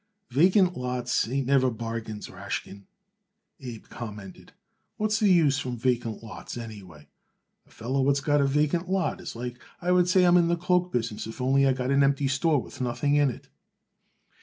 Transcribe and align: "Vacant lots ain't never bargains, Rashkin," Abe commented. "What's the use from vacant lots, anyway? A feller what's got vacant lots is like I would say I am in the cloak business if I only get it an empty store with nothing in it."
"Vacant 0.31 0.75
lots 0.75 1.27
ain't 1.29 1.45
never 1.45 1.69
bargains, 1.69 2.27
Rashkin," 2.27 2.87
Abe 3.59 3.83
commented. 3.83 4.51
"What's 4.97 5.19
the 5.19 5.31
use 5.31 5.59
from 5.59 5.77
vacant 5.77 6.23
lots, 6.23 6.57
anyway? 6.57 7.07
A 7.67 7.69
feller 7.69 8.01
what's 8.01 8.19
got 8.19 8.41
vacant 8.47 8.89
lots 8.89 9.21
is 9.21 9.35
like 9.35 9.59
I 9.79 9.91
would 9.91 10.09
say 10.09 10.25
I 10.25 10.29
am 10.29 10.37
in 10.37 10.47
the 10.47 10.57
cloak 10.57 10.91
business 10.91 11.27
if 11.27 11.39
I 11.39 11.45
only 11.45 11.61
get 11.61 11.77
it 11.79 11.91
an 11.91 12.01
empty 12.01 12.27
store 12.27 12.59
with 12.63 12.81
nothing 12.81 13.13
in 13.13 13.29
it." 13.29 13.49